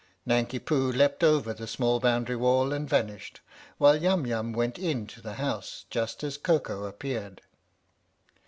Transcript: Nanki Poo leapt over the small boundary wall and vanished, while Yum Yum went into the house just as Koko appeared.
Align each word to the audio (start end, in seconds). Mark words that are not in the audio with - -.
Nanki 0.25 0.57
Poo 0.57 0.91
leapt 0.91 1.23
over 1.23 1.53
the 1.53 1.67
small 1.67 1.99
boundary 1.99 2.35
wall 2.35 2.73
and 2.73 2.89
vanished, 2.89 3.39
while 3.77 3.95
Yum 4.01 4.25
Yum 4.25 4.51
went 4.51 4.79
into 4.79 5.21
the 5.21 5.35
house 5.35 5.85
just 5.91 6.23
as 6.23 6.39
Koko 6.39 6.85
appeared. 6.85 7.43